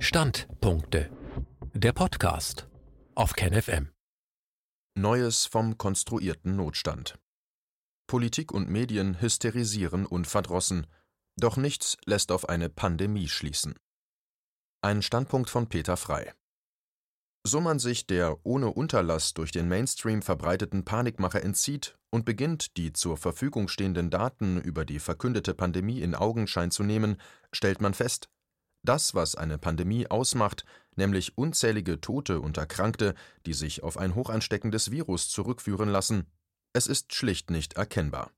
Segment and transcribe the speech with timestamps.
[0.00, 1.10] Standpunkte.
[1.74, 2.68] Der Podcast
[3.16, 3.90] auf KenFM.
[4.94, 7.18] Neues vom konstruierten Notstand.
[8.06, 10.86] Politik und Medien hysterisieren unverdrossen,
[11.36, 13.74] doch nichts lässt auf eine Pandemie schließen.
[14.82, 16.32] Ein Standpunkt von Peter Frei.
[17.44, 22.92] So man sich der ohne Unterlass durch den Mainstream verbreiteten Panikmache entzieht und beginnt, die
[22.92, 27.20] zur Verfügung stehenden Daten über die verkündete Pandemie in Augenschein zu nehmen,
[27.52, 28.28] stellt man fest,
[28.88, 30.64] das, was eine Pandemie ausmacht,
[30.96, 33.14] nämlich unzählige Tote und Erkrankte,
[33.46, 36.26] die sich auf ein hochansteckendes Virus zurückführen lassen,
[36.72, 38.30] es ist schlicht nicht erkennbar.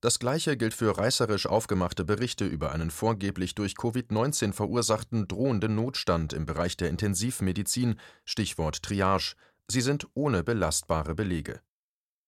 [0.00, 6.32] Das Gleiche gilt für reißerisch aufgemachte Berichte über einen vorgeblich durch Covid-19 verursachten drohenden Notstand
[6.32, 9.34] im Bereich der Intensivmedizin, Stichwort Triage.
[9.68, 11.60] Sie sind ohne belastbare Belege.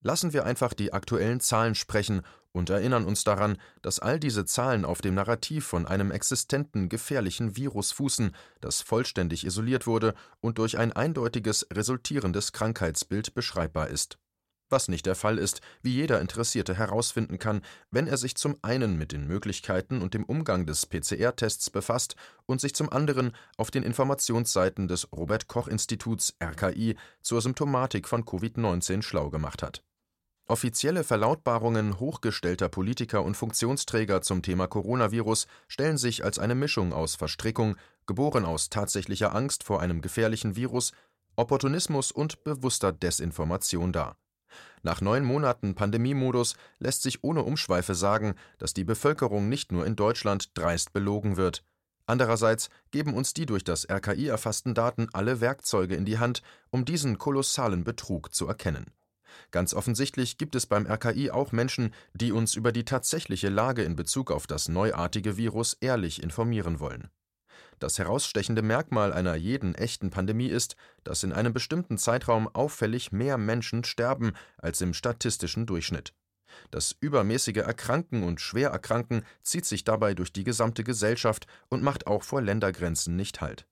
[0.01, 4.84] Lassen wir einfach die aktuellen Zahlen sprechen und erinnern uns daran, dass all diese Zahlen
[4.84, 10.79] auf dem Narrativ von einem existenten, gefährlichen Virus fußen, das vollständig isoliert wurde und durch
[10.79, 14.19] ein eindeutiges resultierendes Krankheitsbild beschreibbar ist.
[14.70, 18.98] Was nicht der Fall ist, wie jeder Interessierte herausfinden kann, wenn er sich zum einen
[18.98, 23.83] mit den Möglichkeiten und dem Umgang des PCR-Tests befasst und sich zum anderen auf den
[23.83, 29.83] Informationsseiten des Robert Koch Instituts RKI zur Symptomatik von Covid-19 schlau gemacht hat.
[30.51, 37.17] Offizielle Verlautbarungen hochgestellter Politiker und Funktionsträger zum Thema Coronavirus stellen sich als eine Mischung aus
[37.17, 40.93] Verstrickung, geboren aus tatsächlicher Angst vor einem gefährlichen Virus,
[41.37, 44.17] Opportunismus und bewusster Desinformation dar.
[44.83, 49.97] Nach neun Monaten Pandemiemodus lässt sich ohne Umschweife sagen, dass die Bevölkerung nicht nur in
[49.97, 51.63] Deutschland dreist belogen wird.
[52.07, 56.87] Andererseits geben uns die durch das RKI erfassten Daten alle Werkzeuge in die Hand, um
[56.87, 58.87] diesen kolossalen Betrug zu erkennen.
[59.51, 63.97] Ganz offensichtlich gibt es beim RKI auch Menschen, die uns über die tatsächliche Lage in
[63.97, 67.09] Bezug auf das neuartige Virus ehrlich informieren wollen.
[67.79, 73.39] Das herausstechende Merkmal einer jeden echten Pandemie ist, dass in einem bestimmten Zeitraum auffällig mehr
[73.39, 76.13] Menschen sterben als im statistischen Durchschnitt.
[76.70, 82.23] Das übermäßige Erkranken und Schwererkranken zieht sich dabei durch die gesamte Gesellschaft und macht auch
[82.23, 83.67] vor Ländergrenzen nicht Halt.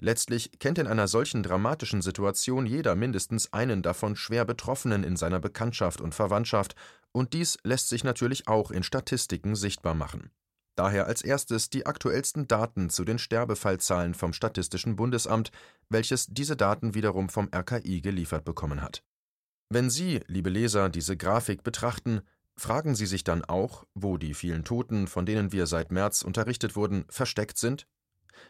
[0.00, 5.40] Letztlich kennt in einer solchen dramatischen Situation jeder mindestens einen davon schwer Betroffenen in seiner
[5.40, 6.74] Bekanntschaft und Verwandtschaft,
[7.12, 10.30] und dies lässt sich natürlich auch in Statistiken sichtbar machen.
[10.78, 15.50] Daher als erstes die aktuellsten Daten zu den Sterbefallzahlen vom Statistischen Bundesamt,
[15.88, 19.02] welches diese Daten wiederum vom RKI geliefert bekommen hat.
[19.70, 22.22] Wenn Sie, liebe Leser, diese Grafik betrachten,
[22.56, 26.76] fragen Sie sich dann auch, wo die vielen Toten, von denen wir seit März unterrichtet
[26.76, 27.88] wurden, versteckt sind?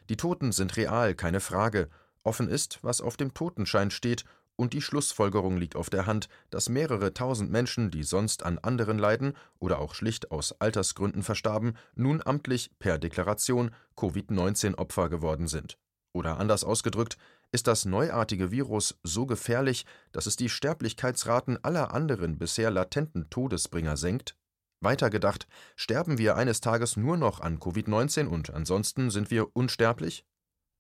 [0.08, 1.88] Die Toten sind real, keine Frage.
[2.22, 4.24] Offen ist, was auf dem Totenschein steht,
[4.56, 8.98] und die Schlussfolgerung liegt auf der Hand, dass mehrere tausend Menschen, die sonst an anderen
[8.98, 15.78] leiden oder auch schlicht aus Altersgründen verstarben, nun amtlich per Deklaration Covid-19-Opfer geworden sind.
[16.12, 17.18] Oder anders ausgedrückt,
[17.52, 23.96] ist das neuartige Virus so gefährlich, dass es die Sterblichkeitsraten aller anderen bisher latenten Todesbringer
[23.96, 24.34] senkt?
[24.80, 30.24] Weitergedacht, sterben wir eines Tages nur noch an Covid-19 und ansonsten sind wir unsterblich?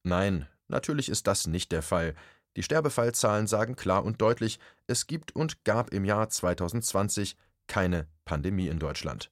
[0.04, 2.14] Nein, natürlich ist das nicht der Fall.
[2.56, 8.68] Die Sterbefallzahlen sagen klar und deutlich, es gibt und gab im Jahr 2020 keine Pandemie
[8.68, 9.30] in Deutschland.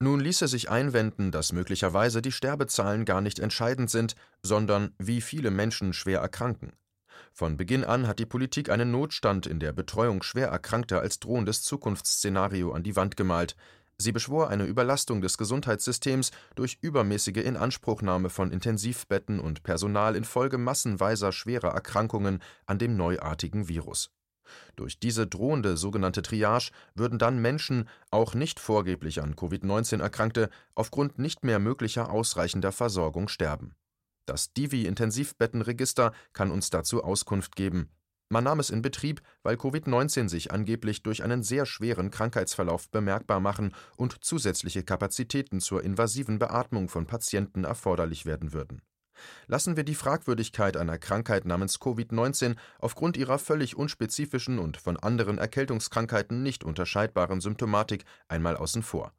[0.00, 5.50] Nun ließe sich einwenden, dass möglicherweise die Sterbezahlen gar nicht entscheidend sind, sondern wie viele
[5.50, 6.72] Menschen schwer erkranken.
[7.32, 11.62] Von Beginn an hat die Politik einen Notstand in der Betreuung schwer Erkrankter als drohendes
[11.62, 13.56] Zukunftsszenario an die Wand gemalt.
[14.00, 21.32] Sie beschwor eine Überlastung des Gesundheitssystems durch übermäßige Inanspruchnahme von Intensivbetten und Personal infolge massenweiser
[21.32, 24.12] schwerer Erkrankungen an dem neuartigen Virus.
[24.76, 31.18] Durch diese drohende sogenannte Triage würden dann Menschen, auch nicht vorgeblich an Covid-19 Erkrankte, aufgrund
[31.18, 33.74] nicht mehr möglicher ausreichender Versorgung sterben.
[34.26, 37.90] Das Divi-Intensivbettenregister kann uns dazu Auskunft geben.
[38.30, 43.40] Man nahm es in Betrieb, weil Covid-19 sich angeblich durch einen sehr schweren Krankheitsverlauf bemerkbar
[43.40, 48.82] machen und zusätzliche Kapazitäten zur invasiven Beatmung von Patienten erforderlich werden würden.
[49.46, 55.38] Lassen wir die Fragwürdigkeit einer Krankheit namens Covid-19 aufgrund ihrer völlig unspezifischen und von anderen
[55.38, 59.12] Erkältungskrankheiten nicht unterscheidbaren Symptomatik einmal außen vor.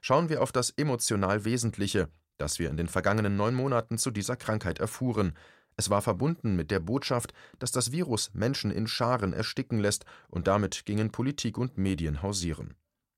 [0.00, 2.08] Schauen wir auf das emotional Wesentliche,
[2.38, 5.34] das wir in den vergangenen neun Monaten zu dieser Krankheit erfuhren,
[5.76, 10.46] es war verbunden mit der Botschaft, dass das Virus Menschen in Scharen ersticken lässt, und
[10.46, 12.74] damit gingen Politik und Medien hausieren.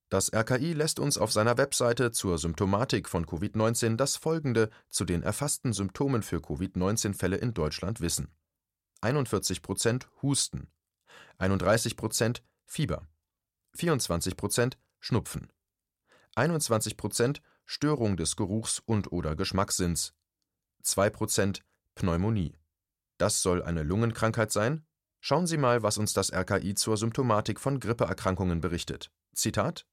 [0.08, 5.22] Das RKI lässt uns auf seiner Webseite zur Symptomatik von Covid-19 das folgende zu den
[5.22, 8.28] erfassten Symptomen für Covid-19-Fälle in Deutschland wissen:
[9.00, 10.68] 41 Prozent Husten,
[11.38, 13.08] 31 Prozent Fieber,
[13.74, 15.52] 24 Prozent Schnupfen,
[16.36, 20.14] 21 Prozent Störung des Geruchs und/oder Geschmackssinns,
[20.82, 21.64] 2 Prozent
[21.96, 22.56] Pneumonie.
[23.18, 24.86] Das soll eine Lungenkrankheit sein?
[25.20, 29.10] Schauen Sie mal, was uns das RKI zur Symptomatik von Grippeerkrankungen berichtet.
[29.34, 29.84] Zitat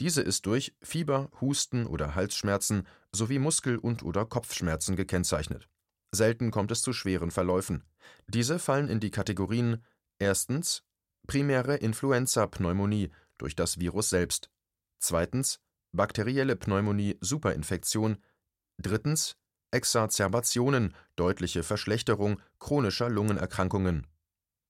[0.00, 5.68] diese ist durch Fieber, Husten oder Halsschmerzen sowie Muskel- und/oder Kopfschmerzen gekennzeichnet.
[6.12, 7.84] Selten kommt es zu schweren Verläufen.
[8.28, 9.84] Diese fallen in die Kategorien
[10.18, 10.84] erstens
[11.26, 14.50] primäre Influenza-Pneumonie durch das Virus selbst,
[15.00, 15.60] zweitens
[15.92, 18.18] bakterielle Pneumonie-Superinfektion,
[18.80, 19.36] drittens
[19.70, 24.06] Exacerbationen, deutliche Verschlechterung chronischer Lungenerkrankungen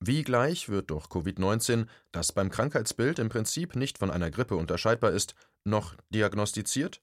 [0.00, 5.10] wie gleich wird durch Covid-19, das beim Krankheitsbild im Prinzip nicht von einer Grippe unterscheidbar
[5.10, 5.34] ist,
[5.64, 7.00] noch diagnostiziert?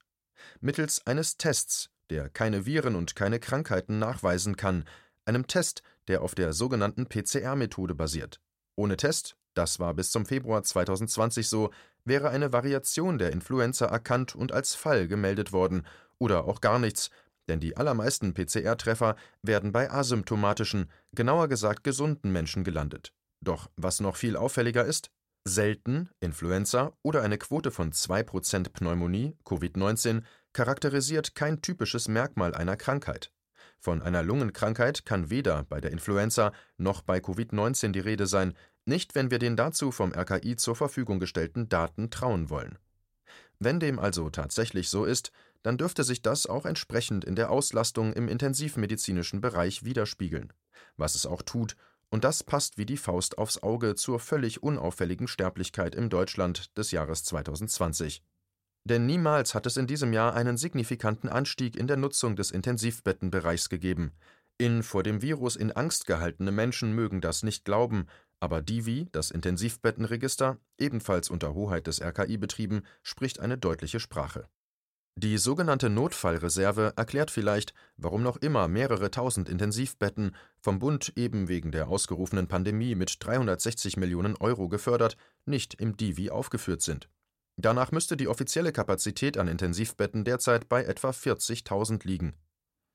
[0.61, 4.85] Mittels eines Tests, der keine Viren und keine Krankheiten nachweisen kann,
[5.25, 8.39] einem Test, der auf der sogenannten PCR-Methode basiert.
[8.75, 11.71] Ohne Test, das war bis zum Februar 2020 so,
[12.05, 15.85] wäre eine Variation der Influenza erkannt und als Fall gemeldet worden
[16.17, 17.09] oder auch gar nichts,
[17.47, 23.13] denn die allermeisten PCR-Treffer werden bei asymptomatischen, genauer gesagt gesunden Menschen gelandet.
[23.41, 25.11] Doch was noch viel auffälliger ist,
[25.47, 33.31] selten Influenza oder eine Quote von 2% Pneumonie, Covid-19, charakterisiert kein typisches Merkmal einer Krankheit.
[33.79, 38.55] Von einer Lungenkrankheit kann weder bei der Influenza noch bei Covid-19 die Rede sein,
[38.85, 42.79] nicht wenn wir den dazu vom RKI zur Verfügung gestellten Daten trauen wollen.
[43.59, 45.31] Wenn dem also tatsächlich so ist,
[45.65, 50.53] dann dürfte sich das auch entsprechend in der Auslastung im intensivmedizinischen Bereich widerspiegeln,
[50.95, 51.75] was es auch tut,
[52.11, 56.91] und das passt wie die Faust aufs Auge zur völlig unauffälligen Sterblichkeit im Deutschland des
[56.91, 58.21] Jahres 2020.
[58.83, 63.69] Denn niemals hat es in diesem Jahr einen signifikanten Anstieg in der Nutzung des Intensivbettenbereichs
[63.69, 64.11] gegeben.
[64.59, 68.05] In vor dem Virus in Angst gehaltene Menschen mögen das nicht glauben,
[68.39, 74.47] aber Divi, das Intensivbettenregister, ebenfalls unter Hoheit des RKI betrieben, spricht eine deutliche Sprache.
[75.17, 81.71] Die sogenannte Notfallreserve erklärt vielleicht, warum noch immer mehrere tausend Intensivbetten, vom Bund eben wegen
[81.71, 85.15] der ausgerufenen Pandemie mit 360 Millionen Euro gefördert,
[85.45, 87.07] nicht im Divi aufgeführt sind.
[87.55, 92.33] Danach müsste die offizielle Kapazität an Intensivbetten derzeit bei etwa 40.000 liegen.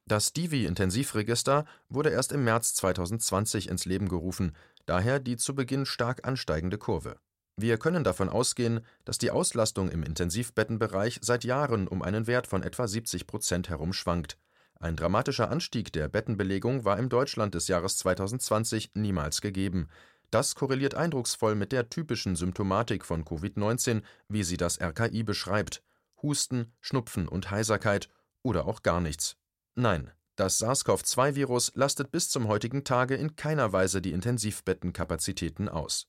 [0.06, 6.26] Das Divi-Intensivregister wurde erst im März 2020 ins Leben gerufen, daher die zu Beginn stark
[6.28, 7.18] ansteigende Kurve.
[7.62, 12.62] Wir können davon ausgehen, dass die Auslastung im Intensivbettenbereich seit Jahren um einen Wert von
[12.62, 14.38] etwa 70 Prozent herum schwankt.
[14.78, 19.88] Ein dramatischer Anstieg der Bettenbelegung war im Deutschland des Jahres 2020 niemals gegeben.
[20.30, 25.82] Das korreliert eindrucksvoll mit der typischen Symptomatik von Covid-19, wie sie das RKI beschreibt:
[26.22, 28.08] Husten, Schnupfen und Heiserkeit
[28.42, 29.36] oder auch gar nichts.
[29.74, 36.06] Nein, das SARS-CoV-2-Virus lastet bis zum heutigen Tage in keiner Weise die Intensivbettenkapazitäten aus.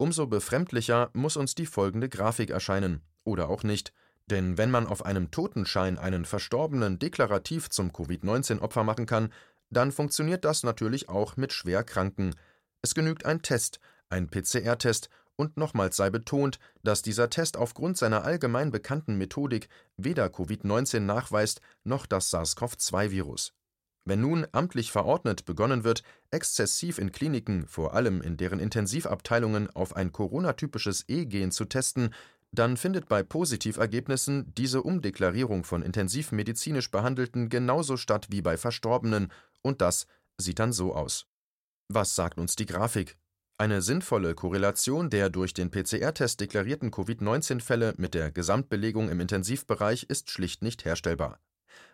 [0.00, 3.92] Umso befremdlicher muss uns die folgende Grafik erscheinen, oder auch nicht,
[4.30, 9.30] denn wenn man auf einem Totenschein einen Verstorbenen deklarativ zum Covid-19-Opfer machen kann,
[9.68, 12.34] dann funktioniert das natürlich auch mit Schwerkranken.
[12.80, 18.24] Es genügt ein Test, ein PCR-Test, und nochmals sei betont, dass dieser Test aufgrund seiner
[18.24, 19.68] allgemein bekannten Methodik
[19.98, 23.52] weder Covid-19 nachweist noch das SARS-CoV-2-Virus.
[24.10, 26.02] Wenn nun amtlich verordnet begonnen wird,
[26.32, 32.12] exzessiv in Kliniken, vor allem in deren Intensivabteilungen, auf ein Corona-typisches E-Gen zu testen,
[32.50, 39.30] dann findet bei Positivergebnissen diese Umdeklarierung von intensivmedizinisch Behandelten genauso statt wie bei Verstorbenen,
[39.62, 40.08] und das
[40.38, 41.26] sieht dann so aus.
[41.86, 43.16] Was sagt uns die Grafik?
[43.58, 50.30] Eine sinnvolle Korrelation der durch den PCR-Test deklarierten Covid-19-Fälle mit der Gesamtbelegung im Intensivbereich ist
[50.30, 51.38] schlicht nicht herstellbar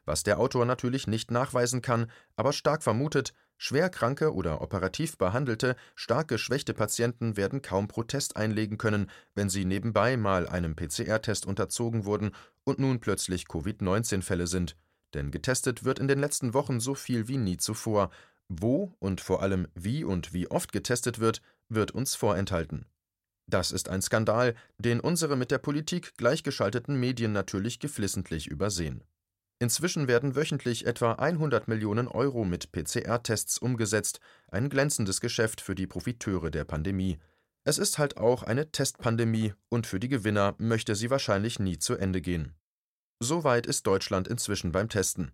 [0.04, 6.28] was der Autor natürlich nicht nachweisen kann, aber stark vermutet, schwerkranke oder operativ behandelte, stark
[6.28, 12.32] geschwächte Patienten werden kaum Protest einlegen können, wenn sie nebenbei mal einem PCR-Test unterzogen wurden
[12.64, 14.76] und nun plötzlich Covid-19-Fälle sind.
[15.14, 18.10] Denn getestet wird in den letzten Wochen so viel wie nie zuvor.
[18.48, 22.86] Wo und vor allem wie und wie oft getestet wird, wird uns vorenthalten.
[23.48, 29.04] Das ist ein Skandal, den unsere mit der Politik gleichgeschalteten Medien natürlich geflissentlich übersehen.
[29.58, 35.86] Inzwischen werden wöchentlich etwa 100 Millionen Euro mit PCR-Tests umgesetzt, ein glänzendes Geschäft für die
[35.86, 37.18] Profiteure der Pandemie.
[37.64, 41.96] Es ist halt auch eine Testpandemie und für die Gewinner möchte sie wahrscheinlich nie zu
[41.96, 42.54] Ende gehen.
[43.18, 45.32] So weit ist Deutschland inzwischen beim Testen.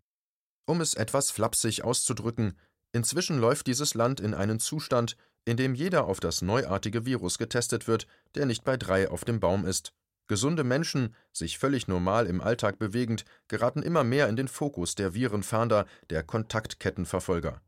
[0.67, 2.57] Um es etwas flapsig auszudrücken,
[2.93, 7.89] inzwischen läuft dieses Land in einen Zustand, in dem jeder auf das neuartige Virus getestet
[7.89, 9.93] wird, der nicht bei drei auf dem Baum ist.
[10.29, 15.15] Gesunde Menschen, sich völlig normal im Alltag bewegend, geraten immer mehr in den Fokus der
[15.15, 17.61] Virenfahnder, der Kontaktkettenverfolger.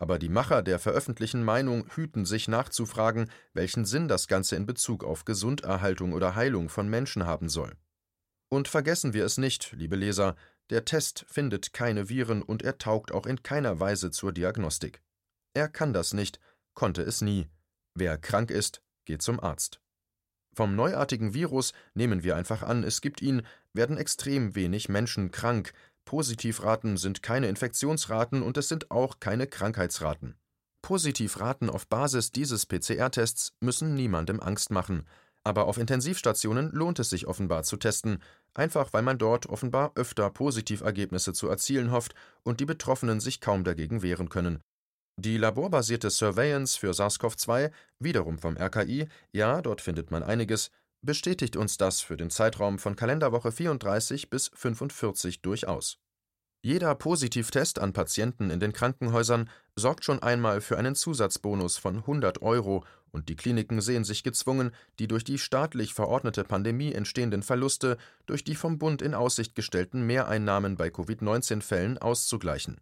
[0.00, 5.04] Aber die Macher der veröffentlichten Meinung hüten sich nachzufragen, welchen Sinn das Ganze in Bezug
[5.04, 7.76] auf Gesunderhaltung oder Heilung von Menschen haben soll.
[8.48, 10.36] Und vergessen wir es nicht, liebe Leser,
[10.70, 15.02] der Test findet keine Viren und er taugt auch in keiner Weise zur Diagnostik.
[15.52, 16.40] Er kann das nicht,
[16.74, 17.48] konnte es nie.
[17.94, 19.80] Wer krank ist, geht zum Arzt.
[20.60, 25.72] Vom neuartigen Virus nehmen wir einfach an, es gibt ihn, werden extrem wenig Menschen krank,
[26.04, 30.34] Positivraten sind keine Infektionsraten und es sind auch keine Krankheitsraten.
[30.82, 35.06] Positivraten auf Basis dieses PCR-Tests müssen niemandem Angst machen,
[35.44, 38.18] aber auf Intensivstationen lohnt es sich offenbar zu testen,
[38.52, 43.64] einfach weil man dort offenbar öfter Positivergebnisse zu erzielen hofft und die Betroffenen sich kaum
[43.64, 44.62] dagegen wehren können.
[45.22, 50.70] Die laborbasierte Surveillance für SARS-CoV-2, wiederum vom RKI, ja, dort findet man einiges,
[51.02, 55.98] bestätigt uns das für den Zeitraum von Kalenderwoche 34 bis 45 durchaus.
[56.62, 62.40] Jeder Positivtest an Patienten in den Krankenhäusern sorgt schon einmal für einen Zusatzbonus von 100
[62.40, 67.98] Euro und die Kliniken sehen sich gezwungen, die durch die staatlich verordnete Pandemie entstehenden Verluste
[68.24, 72.80] durch die vom Bund in Aussicht gestellten Mehreinnahmen bei Covid-19-Fällen auszugleichen.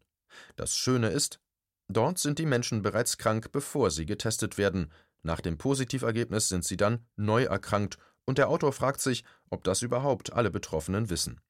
[0.55, 1.41] Das Schöne ist,
[1.89, 4.93] Dort sind die Menschen bereits krank, bevor sie getestet werden.
[5.23, 9.81] Nach dem Positivergebnis sind sie dann neu erkrankt und der Autor fragt sich, ob das
[9.83, 11.41] überhaupt alle Betroffenen wissen.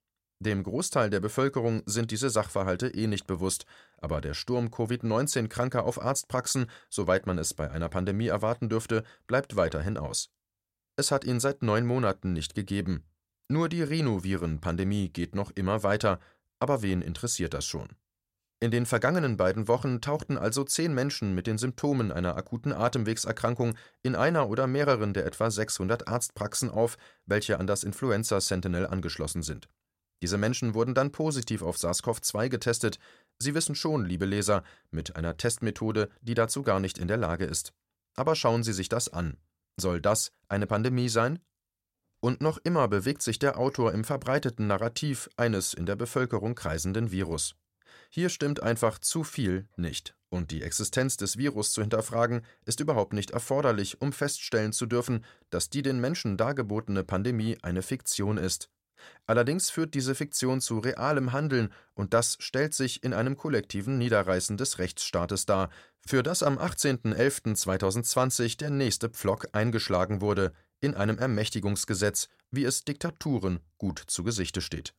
[0.40, 3.66] Dem Großteil der Bevölkerung sind diese Sachverhalte eh nicht bewusst,
[3.96, 9.56] aber der Sturm Covid-19-Kranker auf Arztpraxen, soweit man es bei einer Pandemie erwarten dürfte, bleibt
[9.56, 10.30] weiterhin aus.
[10.96, 13.04] Es hat ihn seit neun Monaten nicht gegeben.
[13.48, 16.20] Nur die Rhinoviren-Pandemie geht noch immer weiter,
[16.60, 17.88] aber wen interessiert das schon?
[18.60, 23.74] In den vergangenen beiden Wochen tauchten also zehn Menschen mit den Symptomen einer akuten Atemwegserkrankung
[24.02, 29.42] in einer oder mehreren der etwa 600 Arztpraxen auf, welche an das Influenza Sentinel angeschlossen
[29.42, 29.68] sind.
[30.22, 32.98] Diese Menschen wurden dann positiv auf SARS-CoV-2 getestet.
[33.38, 37.44] Sie wissen schon, liebe Leser, mit einer Testmethode, die dazu gar nicht in der Lage
[37.44, 37.72] ist.
[38.16, 39.36] Aber schauen Sie sich das an.
[39.80, 41.38] Soll das eine Pandemie sein?
[42.20, 47.12] Und noch immer bewegt sich der Autor im verbreiteten Narrativ eines in der Bevölkerung kreisenden
[47.12, 47.54] Virus.
[48.08, 50.14] Hier stimmt einfach zu viel nicht.
[50.30, 55.24] Und die Existenz des Virus zu hinterfragen, ist überhaupt nicht erforderlich, um feststellen zu dürfen,
[55.50, 58.70] dass die den Menschen dargebotene Pandemie eine Fiktion ist.
[59.26, 64.56] Allerdings führt diese Fiktion zu realem Handeln, und das stellt sich in einem kollektiven Niederreißen
[64.56, 65.70] des Rechtsstaates dar,
[66.06, 73.60] für das am 18.11.2020 der nächste Pflock eingeschlagen wurde, in einem Ermächtigungsgesetz, wie es Diktaturen
[73.78, 74.94] gut zu Gesichte steht.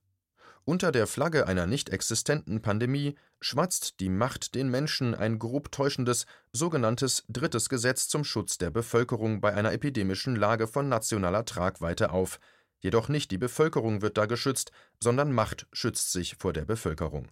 [0.69, 6.27] Unter der Flagge einer nicht existenten Pandemie schwatzt die Macht den Menschen ein grob täuschendes,
[6.53, 12.39] sogenanntes drittes Gesetz zum Schutz der Bevölkerung bei einer epidemischen Lage von nationaler Tragweite auf.
[12.81, 17.29] Jedoch nicht die Bevölkerung wird da geschützt, sondern Macht schützt sich vor der Bevölkerung.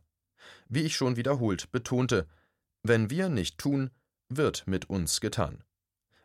[0.67, 2.25] Wie ich schon wiederholt betonte,
[2.81, 3.91] wenn wir nicht tun,
[4.29, 5.63] wird mit uns getan.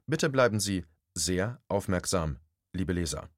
[0.07, 2.39] Bitte bleiben Sie sehr aufmerksam,
[2.73, 3.29] liebe Leser.